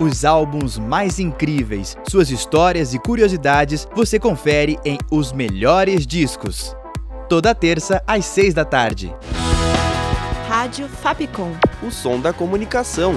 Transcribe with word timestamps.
Os 0.00 0.24
álbuns 0.24 0.78
mais 0.78 1.18
incríveis, 1.18 1.96
suas 2.08 2.30
histórias 2.30 2.94
e 2.94 3.00
curiosidades 3.00 3.88
você 3.96 4.16
confere 4.16 4.78
em 4.84 4.96
Os 5.10 5.32
Melhores 5.32 6.06
Discos. 6.06 6.76
Toda 7.28 7.52
terça 7.52 8.00
às 8.06 8.24
seis 8.24 8.54
da 8.54 8.64
tarde. 8.64 9.12
Rádio 10.48 10.88
Fapcom. 10.88 11.50
O 11.82 11.90
som 11.90 12.20
da 12.20 12.32
comunicação. 12.32 13.14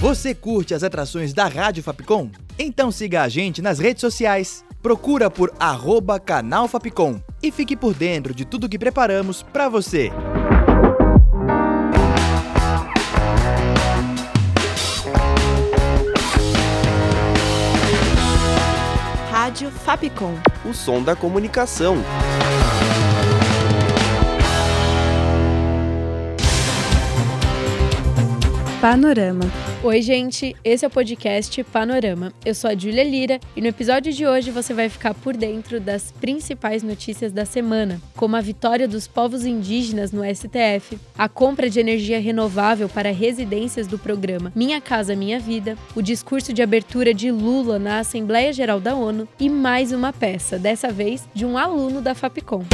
Você 0.00 0.34
curte 0.34 0.72
as 0.72 0.82
atrações 0.82 1.34
da 1.34 1.46
Rádio 1.46 1.82
Fapcom? 1.82 2.30
Então 2.58 2.90
siga 2.90 3.22
a 3.22 3.28
gente 3.28 3.60
nas 3.60 3.78
redes 3.78 4.00
sociais. 4.00 4.64
Procura 4.82 5.30
por 5.30 5.52
arroba 5.60 6.18
canal 6.18 6.66
Fapcom 6.68 7.20
e 7.42 7.50
fique 7.50 7.76
por 7.76 7.92
dentro 7.92 8.34
de 8.34 8.46
tudo 8.46 8.68
que 8.68 8.78
preparamos 8.78 9.42
para 9.42 9.68
você. 9.68 10.10
Rádio 19.54 19.70
Fapcom. 19.70 20.34
O 20.64 20.74
som 20.74 21.00
da 21.00 21.14
comunicação. 21.14 21.94
Panorama. 28.80 29.44
Oi, 29.84 30.00
gente, 30.00 30.56
esse 30.64 30.82
é 30.82 30.88
o 30.88 30.90
podcast 30.90 31.62
Panorama. 31.64 32.32
Eu 32.42 32.54
sou 32.54 32.70
a 32.70 32.74
Júlia 32.74 33.04
Lira 33.04 33.38
e 33.54 33.60
no 33.60 33.66
episódio 33.66 34.14
de 34.14 34.26
hoje 34.26 34.50
você 34.50 34.72
vai 34.72 34.88
ficar 34.88 35.12
por 35.12 35.36
dentro 35.36 35.78
das 35.78 36.10
principais 36.10 36.82
notícias 36.82 37.32
da 37.32 37.44
semana, 37.44 38.00
como 38.16 38.34
a 38.34 38.40
vitória 38.40 38.88
dos 38.88 39.06
povos 39.06 39.44
indígenas 39.44 40.10
no 40.10 40.22
STF, 40.24 40.98
a 41.18 41.28
compra 41.28 41.68
de 41.68 41.80
energia 41.80 42.18
renovável 42.18 42.88
para 42.88 43.12
residências 43.12 43.86
do 43.86 43.98
programa 43.98 44.50
Minha 44.56 44.80
Casa 44.80 45.14
Minha 45.14 45.38
Vida, 45.38 45.76
o 45.94 46.00
discurso 46.00 46.50
de 46.54 46.62
abertura 46.62 47.12
de 47.12 47.30
Lula 47.30 47.78
na 47.78 47.98
Assembleia 47.98 48.54
Geral 48.54 48.80
da 48.80 48.94
ONU 48.94 49.28
e 49.38 49.50
mais 49.50 49.92
uma 49.92 50.14
peça, 50.14 50.58
dessa 50.58 50.90
vez 50.90 51.28
de 51.34 51.44
um 51.44 51.58
aluno 51.58 52.00
da 52.00 52.14
Fapcom. 52.14 52.64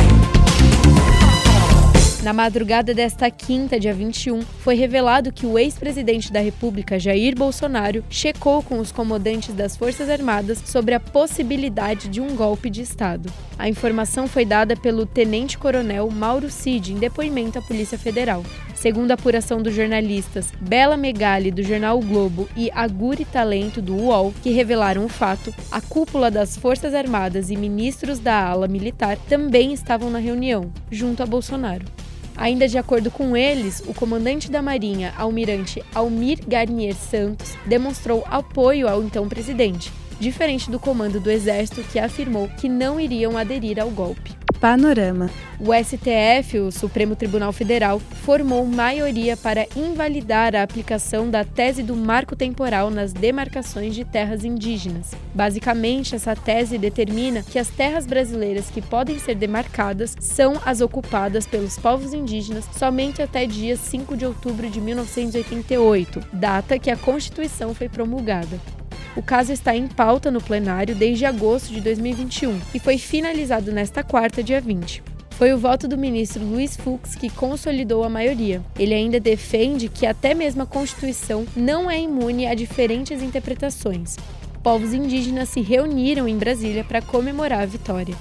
Na 2.22 2.34
madrugada 2.34 2.92
desta 2.92 3.30
quinta, 3.30 3.80
dia 3.80 3.94
21, 3.94 4.42
foi 4.42 4.74
revelado 4.74 5.32
que 5.32 5.46
o 5.46 5.58
ex-presidente 5.58 6.30
da 6.30 6.38
República, 6.38 6.98
Jair 6.98 7.34
Bolsonaro, 7.34 8.04
checou 8.10 8.62
com 8.62 8.78
os 8.78 8.92
comandantes 8.92 9.54
das 9.54 9.74
Forças 9.74 10.10
Armadas 10.10 10.62
sobre 10.66 10.92
a 10.92 11.00
possibilidade 11.00 12.08
de 12.08 12.20
um 12.20 12.36
golpe 12.36 12.68
de 12.68 12.82
Estado. 12.82 13.32
A 13.58 13.70
informação 13.70 14.28
foi 14.28 14.44
dada 14.44 14.76
pelo 14.76 15.06
tenente-coronel 15.06 16.10
Mauro 16.10 16.50
Cid 16.50 16.92
em 16.92 16.98
depoimento 16.98 17.58
à 17.58 17.62
Polícia 17.62 17.96
Federal. 17.96 18.44
Segundo 18.74 19.12
a 19.12 19.14
apuração 19.14 19.62
dos 19.62 19.74
jornalistas 19.74 20.52
Bela 20.60 20.98
Megali, 20.98 21.50
do 21.50 21.62
jornal 21.62 21.98
o 21.98 22.04
Globo, 22.04 22.46
e 22.54 22.70
Aguri 22.74 23.24
Talento, 23.24 23.80
do 23.80 23.94
UOL, 23.96 24.34
que 24.42 24.50
revelaram 24.50 25.06
o 25.06 25.08
fato, 25.08 25.54
a 25.70 25.80
cúpula 25.80 26.30
das 26.30 26.54
Forças 26.54 26.92
Armadas 26.92 27.50
e 27.50 27.56
ministros 27.56 28.18
da 28.18 28.42
ala 28.46 28.68
militar 28.68 29.16
também 29.26 29.72
estavam 29.72 30.10
na 30.10 30.18
reunião, 30.18 30.70
junto 30.90 31.22
a 31.22 31.26
Bolsonaro. 31.26 31.99
Ainda 32.40 32.66
de 32.66 32.78
acordo 32.78 33.10
com 33.10 33.36
eles, 33.36 33.82
o 33.86 33.92
comandante 33.92 34.50
da 34.50 34.62
Marinha, 34.62 35.12
almirante 35.18 35.84
Almir 35.94 36.38
Garnier 36.48 36.94
Santos, 36.94 37.54
demonstrou 37.66 38.24
apoio 38.30 38.88
ao 38.88 39.02
então 39.02 39.28
presidente, 39.28 39.92
diferente 40.18 40.70
do 40.70 40.80
comando 40.80 41.20
do 41.20 41.30
Exército 41.30 41.82
que 41.82 41.98
afirmou 41.98 42.48
que 42.48 42.66
não 42.66 42.98
iriam 42.98 43.36
aderir 43.36 43.78
ao 43.78 43.90
golpe. 43.90 44.39
Panorama. 44.60 45.30
O 45.58 45.72
STF, 45.72 46.58
o 46.58 46.70
Supremo 46.70 47.16
Tribunal 47.16 47.50
Federal, 47.50 47.98
formou 47.98 48.66
maioria 48.66 49.34
para 49.34 49.66
invalidar 49.74 50.54
a 50.54 50.62
aplicação 50.62 51.30
da 51.30 51.44
tese 51.44 51.82
do 51.82 51.96
marco 51.96 52.36
temporal 52.36 52.90
nas 52.90 53.14
demarcações 53.14 53.94
de 53.94 54.04
terras 54.04 54.44
indígenas. 54.44 55.12
Basicamente, 55.34 56.14
essa 56.14 56.36
tese 56.36 56.76
determina 56.76 57.42
que 57.42 57.58
as 57.58 57.68
terras 57.68 58.04
brasileiras 58.06 58.68
que 58.68 58.82
podem 58.82 59.18
ser 59.18 59.34
demarcadas 59.34 60.14
são 60.20 60.52
as 60.64 60.82
ocupadas 60.82 61.46
pelos 61.46 61.78
povos 61.78 62.12
indígenas 62.12 62.66
somente 62.76 63.22
até 63.22 63.46
dia 63.46 63.76
5 63.76 64.14
de 64.14 64.26
outubro 64.26 64.68
de 64.68 64.78
1988, 64.80 66.20
data 66.34 66.78
que 66.78 66.90
a 66.90 66.96
Constituição 66.98 67.74
foi 67.74 67.88
promulgada. 67.88 68.60
O 69.16 69.22
caso 69.22 69.52
está 69.52 69.74
em 69.74 69.88
pauta 69.88 70.30
no 70.30 70.40
plenário 70.40 70.94
desde 70.94 71.26
agosto 71.26 71.72
de 71.72 71.80
2021 71.80 72.60
e 72.72 72.78
foi 72.78 72.96
finalizado 72.96 73.72
nesta 73.72 74.04
quarta, 74.04 74.42
dia 74.42 74.60
20. 74.60 75.02
Foi 75.30 75.52
o 75.52 75.58
voto 75.58 75.88
do 75.88 75.98
ministro 75.98 76.44
Luiz 76.44 76.76
Fux 76.76 77.16
que 77.16 77.28
consolidou 77.28 78.04
a 78.04 78.08
maioria. 78.08 78.62
Ele 78.78 78.94
ainda 78.94 79.18
defende 79.18 79.88
que 79.88 80.06
até 80.06 80.32
mesmo 80.32 80.62
a 80.62 80.66
Constituição 80.66 81.44
não 81.56 81.90
é 81.90 82.00
imune 82.00 82.46
a 82.46 82.54
diferentes 82.54 83.20
interpretações. 83.20 84.16
Povos 84.62 84.92
indígenas 84.92 85.48
se 85.48 85.60
reuniram 85.60 86.28
em 86.28 86.36
Brasília 86.36 86.84
para 86.84 87.02
comemorar 87.02 87.62
a 87.62 87.66
vitória. 87.66 88.14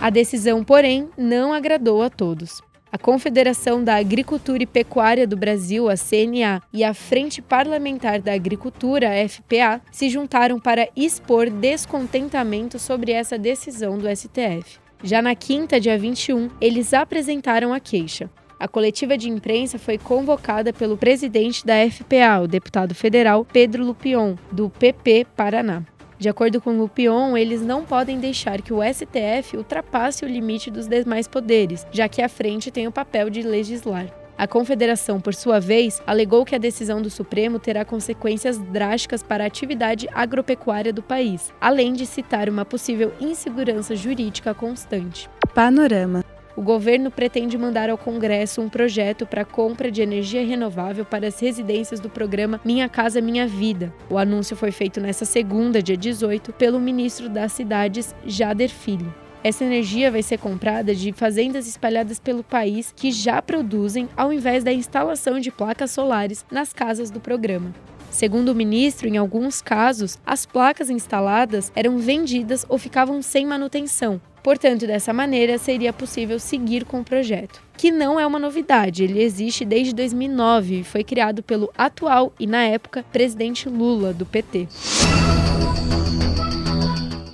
A 0.00 0.10
decisão, 0.10 0.64
porém, 0.64 1.08
não 1.16 1.52
agradou 1.52 2.02
a 2.02 2.08
todos. 2.08 2.62
A 2.96 2.98
Confederação 2.98 3.84
da 3.84 3.96
Agricultura 3.96 4.62
e 4.62 4.66
Pecuária 4.66 5.26
do 5.26 5.36
Brasil, 5.36 5.86
a 5.86 5.96
CNA, 5.98 6.62
e 6.72 6.82
a 6.82 6.94
Frente 6.94 7.42
Parlamentar 7.42 8.22
da 8.22 8.32
Agricultura, 8.32 9.10
a 9.10 9.28
FPA, 9.28 9.82
se 9.92 10.08
juntaram 10.08 10.58
para 10.58 10.88
expor 10.96 11.50
descontentamento 11.50 12.78
sobre 12.78 13.12
essa 13.12 13.36
decisão 13.36 13.98
do 13.98 14.08
STF. 14.08 14.78
Já 15.04 15.20
na 15.20 15.34
quinta, 15.34 15.78
dia 15.78 15.98
21, 15.98 16.48
eles 16.58 16.94
apresentaram 16.94 17.74
a 17.74 17.78
queixa. 17.78 18.30
A 18.58 18.66
coletiva 18.66 19.18
de 19.18 19.28
imprensa 19.28 19.78
foi 19.78 19.98
convocada 19.98 20.72
pelo 20.72 20.96
presidente 20.96 21.66
da 21.66 21.74
FPA, 21.90 22.40
o 22.42 22.48
deputado 22.48 22.94
federal 22.94 23.44
Pedro 23.44 23.84
Lupion, 23.84 24.36
do 24.50 24.70
PP 24.70 25.26
Paraná. 25.36 25.82
De 26.18 26.28
acordo 26.28 26.60
com 26.60 26.78
Lupion, 26.78 27.36
eles 27.36 27.60
não 27.60 27.84
podem 27.84 28.18
deixar 28.18 28.62
que 28.62 28.72
o 28.72 28.80
STF 28.82 29.56
ultrapasse 29.56 30.24
o 30.24 30.28
limite 30.28 30.70
dos 30.70 30.88
demais 30.88 31.28
poderes, 31.28 31.86
já 31.92 32.08
que 32.08 32.22
a 32.22 32.28
frente 32.28 32.70
tem 32.70 32.86
o 32.86 32.92
papel 32.92 33.28
de 33.28 33.42
legislar. 33.42 34.06
A 34.38 34.46
Confederação, 34.46 35.18
por 35.18 35.34
sua 35.34 35.58
vez, 35.58 36.02
alegou 36.06 36.44
que 36.44 36.54
a 36.54 36.58
decisão 36.58 37.00
do 37.00 37.08
Supremo 37.08 37.58
terá 37.58 37.84
consequências 37.84 38.58
drásticas 38.58 39.22
para 39.22 39.44
a 39.44 39.46
atividade 39.46 40.08
agropecuária 40.12 40.92
do 40.92 41.02
país, 41.02 41.52
além 41.60 41.94
de 41.94 42.04
citar 42.04 42.48
uma 42.48 42.64
possível 42.64 43.12
insegurança 43.18 43.96
jurídica 43.96 44.52
constante. 44.52 45.28
Panorama 45.54 46.22
o 46.56 46.62
governo 46.62 47.10
pretende 47.10 47.58
mandar 47.58 47.90
ao 47.90 47.98
Congresso 47.98 48.62
um 48.62 48.68
projeto 48.68 49.26
para 49.26 49.44
compra 49.44 49.90
de 49.90 50.00
energia 50.00 50.44
renovável 50.44 51.04
para 51.04 51.28
as 51.28 51.38
residências 51.38 52.00
do 52.00 52.08
programa 52.08 52.60
Minha 52.64 52.88
Casa 52.88 53.20
Minha 53.20 53.46
Vida. 53.46 53.92
O 54.08 54.16
anúncio 54.16 54.56
foi 54.56 54.72
feito 54.72 55.00
nesta 55.00 55.26
segunda, 55.26 55.82
dia 55.82 55.96
18, 55.96 56.54
pelo 56.54 56.80
ministro 56.80 57.28
das 57.28 57.52
Cidades, 57.52 58.14
Jader 58.24 58.70
Filho. 58.70 59.14
Essa 59.44 59.64
energia 59.64 60.10
vai 60.10 60.22
ser 60.22 60.38
comprada 60.38 60.94
de 60.94 61.12
fazendas 61.12 61.68
espalhadas 61.68 62.18
pelo 62.18 62.42
país 62.42 62.92
que 62.96 63.12
já 63.12 63.40
produzem, 63.42 64.08
ao 64.16 64.32
invés 64.32 64.64
da 64.64 64.72
instalação 64.72 65.38
de 65.38 65.52
placas 65.52 65.90
solares 65.90 66.44
nas 66.50 66.72
casas 66.72 67.10
do 67.10 67.20
programa. 67.20 67.72
Segundo 68.10 68.50
o 68.50 68.54
ministro, 68.54 69.08
em 69.08 69.16
alguns 69.16 69.60
casos, 69.60 70.18
as 70.24 70.46
placas 70.46 70.90
instaladas 70.90 71.70
eram 71.74 71.98
vendidas 71.98 72.64
ou 72.68 72.78
ficavam 72.78 73.20
sem 73.22 73.46
manutenção, 73.46 74.20
Portanto, 74.46 74.86
dessa 74.86 75.12
maneira, 75.12 75.58
seria 75.58 75.92
possível 75.92 76.38
seguir 76.38 76.84
com 76.84 77.00
o 77.00 77.04
projeto, 77.04 77.60
que 77.76 77.90
não 77.90 78.20
é 78.20 78.24
uma 78.24 78.38
novidade, 78.38 79.02
ele 79.02 79.20
existe 79.20 79.64
desde 79.64 79.92
2009 79.92 80.78
e 80.78 80.84
foi 80.84 81.02
criado 81.02 81.42
pelo 81.42 81.68
atual 81.76 82.32
e, 82.38 82.46
na 82.46 82.62
época, 82.62 83.04
presidente 83.10 83.68
Lula, 83.68 84.12
do 84.12 84.24
PT. 84.24 84.68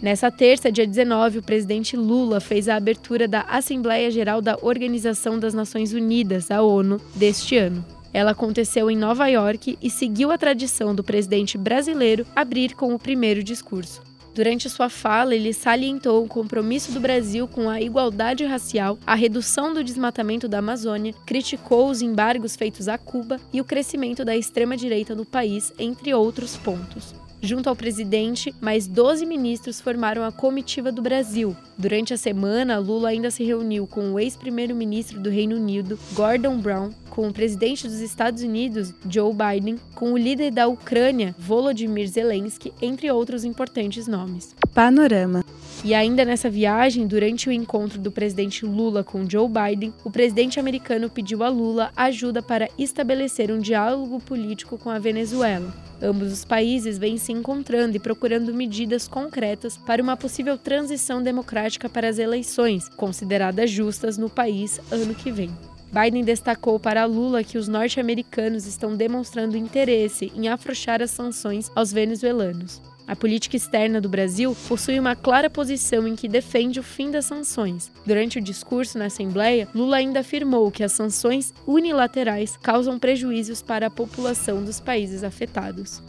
Nessa 0.00 0.30
terça, 0.30 0.72
dia 0.72 0.86
19, 0.86 1.40
o 1.40 1.42
presidente 1.42 1.98
Lula 1.98 2.40
fez 2.40 2.66
a 2.66 2.76
abertura 2.76 3.28
da 3.28 3.42
Assembleia 3.42 4.10
Geral 4.10 4.40
da 4.40 4.56
Organização 4.62 5.38
das 5.38 5.52
Nações 5.52 5.92
Unidas, 5.92 6.50
a 6.50 6.62
ONU, 6.62 6.98
deste 7.14 7.58
ano. 7.58 7.84
Ela 8.12 8.32
aconteceu 8.32 8.91
em 8.91 8.97
Nova 8.97 9.26
York 9.26 9.79
e 9.81 9.88
seguiu 9.88 10.31
a 10.31 10.38
tradição 10.38 10.94
do 10.94 11.03
presidente 11.03 11.56
brasileiro 11.56 12.26
abrir 12.37 12.75
com 12.75 12.94
o 12.94 12.99
primeiro 12.99 13.43
discurso. 13.43 14.03
Durante 14.35 14.70
sua 14.70 14.88
fala, 14.88 15.35
ele 15.35 15.53
salientou 15.53 16.25
o 16.25 16.29
compromisso 16.29 16.91
do 16.93 17.00
Brasil 17.00 17.47
com 17.47 17.69
a 17.69 17.82
igualdade 17.82 18.44
racial, 18.47 18.99
a 19.06 19.14
redução 19.14 19.75
do 19.75 19.85
desmatamento 19.85 20.49
da 20.49 20.59
Amazônia, 20.59 21.14
criticou 21.26 21.91
os 21.91 22.00
embargos 22.00 22.56
feitos 22.56 22.88
a 22.88 22.97
Cuba 22.97 23.38
e 23.53 23.61
o 23.61 23.64
crescimento 23.64 24.25
da 24.25 24.35
extrema-direita 24.35 25.15
no 25.15 25.26
país, 25.26 25.73
entre 25.79 26.15
outros 26.15 26.56
pontos. 26.56 27.15
Junto 27.43 27.69
ao 27.69 27.76
presidente, 27.76 28.55
mais 28.61 28.87
12 28.87 29.26
ministros 29.26 29.81
formaram 29.81 30.25
a 30.25 30.31
comitiva 30.31 30.93
do 30.93 31.03
Brasil. 31.03 31.55
Durante 31.82 32.14
a 32.14 32.17
semana, 32.17 32.79
Lula 32.79 33.08
ainda 33.08 33.29
se 33.29 33.43
reuniu 33.43 33.88
com 33.88 34.12
o 34.12 34.20
ex-primeiro-ministro 34.20 35.19
do 35.19 35.29
Reino 35.29 35.56
Unido, 35.56 35.99
Gordon 36.12 36.58
Brown, 36.58 36.90
com 37.11 37.26
o 37.26 37.32
presidente 37.32 37.88
dos 37.88 37.99
Estados 37.99 38.44
Unidos, 38.44 38.94
Joe 39.11 39.34
Biden, 39.34 39.81
com 39.93 40.12
o 40.12 40.17
líder 40.17 40.52
da 40.52 40.69
Ucrânia, 40.69 41.34
Volodymyr 41.37 42.06
Zelensky, 42.06 42.73
entre 42.81 43.11
outros 43.11 43.44
importantes 43.44 44.06
nomes. 44.06 44.55
Panorama. 44.73 45.44
E 45.84 45.93
ainda 45.93 46.25
nessa 46.25 46.49
viagem, 46.49 47.08
durante 47.08 47.49
o 47.49 47.52
encontro 47.52 47.99
do 47.99 48.12
presidente 48.12 48.64
Lula 48.64 49.02
com 49.02 49.29
Joe 49.29 49.49
Biden, 49.49 49.93
o 50.05 50.11
presidente 50.12 50.61
americano 50.61 51.11
pediu 51.11 51.43
a 51.43 51.49
Lula 51.49 51.90
ajuda 51.96 52.40
para 52.40 52.69
estabelecer 52.79 53.50
um 53.50 53.58
diálogo 53.58 54.20
político 54.20 54.79
com 54.79 54.88
a 54.88 55.00
Venezuela. 55.00 55.75
Ambos 56.00 56.32
os 56.32 56.44
países 56.44 56.99
vêm 56.99 57.17
se 57.17 57.32
encontrando 57.32 57.96
e 57.96 58.00
procurando 58.00 58.52
medidas 58.52 59.06
concretas 59.06 59.76
para 59.76 60.02
uma 60.02 60.17
possível 60.17 60.58
transição 60.58 61.23
democrática 61.72 61.88
para 61.88 62.08
as 62.08 62.19
eleições, 62.19 62.88
consideradas 62.96 63.70
justas 63.70 64.19
no 64.19 64.28
país 64.28 64.80
ano 64.90 65.14
que 65.14 65.30
vem. 65.30 65.50
Biden 65.92 66.24
destacou 66.24 66.78
para 66.80 67.04
Lula 67.04 67.44
que 67.44 67.58
os 67.58 67.69
norte-americanos 67.69 68.66
estão 68.66 68.96
demonstrando 68.96 69.56
interesse 69.56 70.32
em 70.34 70.48
afrouxar 70.48 71.02
as 71.02 71.10
sanções 71.10 71.70
aos 71.74 71.92
venezuelanos. 71.92 72.80
A 73.06 73.16
política 73.16 73.56
externa 73.56 74.00
do 74.00 74.08
Brasil 74.08 74.56
possui 74.69 74.98
uma 74.98 75.14
clara 75.14 75.50
posição 75.50 76.06
em 76.06 76.14
que 76.14 76.28
defende 76.28 76.80
o 76.80 76.82
fim 76.82 77.10
das 77.10 77.26
sanções. 77.26 77.90
Durante 78.06 78.38
o 78.38 78.42
discurso 78.42 78.96
na 78.96 79.06
Assembleia, 79.06 79.69
Lula 79.74 79.96
ainda 79.96 80.20
afirmou 80.20 80.70
que 80.70 80.84
as 80.84 80.92
sanções 80.92 81.52
unilaterais 81.66 82.56
causam 82.62 82.98
prejuízos 82.98 83.60
para 83.60 83.88
a 83.88 83.90
população 83.90 84.64
dos 84.64 84.80
países 84.80 85.24
afetados. 85.24 86.02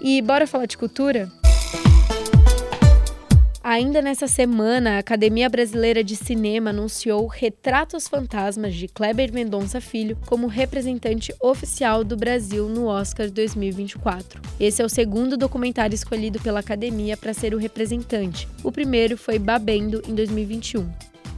E 0.00 0.22
bora 0.22 0.46
falar 0.46 0.66
de 0.66 0.78
cultura? 0.78 1.30
Ainda 3.74 4.00
nessa 4.00 4.28
semana, 4.28 4.92
a 4.92 4.98
Academia 4.98 5.48
Brasileira 5.48 6.04
de 6.04 6.14
Cinema 6.14 6.70
anunciou 6.70 7.26
Retratos 7.26 8.06
Fantasmas 8.06 8.72
de 8.72 8.86
Kleber 8.86 9.32
Mendonça 9.32 9.80
Filho 9.80 10.16
como 10.26 10.46
representante 10.46 11.34
oficial 11.42 12.04
do 12.04 12.16
Brasil 12.16 12.68
no 12.68 12.86
Oscar 12.86 13.28
2024. 13.28 14.40
Esse 14.60 14.80
é 14.80 14.84
o 14.84 14.88
segundo 14.88 15.36
documentário 15.36 15.92
escolhido 15.92 16.38
pela 16.38 16.60
Academia 16.60 17.16
para 17.16 17.34
ser 17.34 17.52
o 17.52 17.58
representante. 17.58 18.46
O 18.62 18.70
primeiro 18.70 19.16
foi 19.16 19.40
Babendo 19.40 20.00
em 20.06 20.14
2021. 20.14 20.88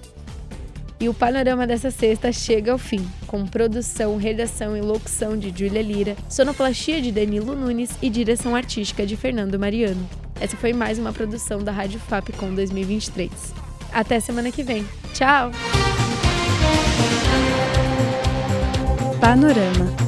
E 1.01 1.09
o 1.09 1.15
panorama 1.15 1.67
dessa 1.67 1.91
sexta 1.91 2.31
chega 2.31 2.73
ao 2.73 2.77
fim, 2.77 3.09
com 3.27 3.47
produção, 3.47 4.19
redação 4.19 4.77
e 4.77 4.83
locução 4.83 5.35
de 5.35 5.49
Júlia 5.49 5.81
Lira, 5.81 6.15
sonoplastia 6.29 7.01
de 7.01 7.11
Danilo 7.11 7.57
Nunes 7.57 7.97
e 8.03 8.11
direção 8.11 8.55
artística 8.55 9.07
de 9.07 9.17
Fernando 9.17 9.59
Mariano. 9.59 10.07
Essa 10.39 10.59
foi 10.59 10.75
mais 10.75 10.99
uma 10.99 11.15
produção 11.15 11.65
da 11.65 11.73
Rádio 11.73 12.01
Fapcom 12.01 12.53
2023. 12.53 13.31
Até 13.95 14.21
semana 14.21 14.53
que 14.53 14.63
vem. 14.63 14.87
Tchau! 15.15 15.53
Panorama. 19.19 20.08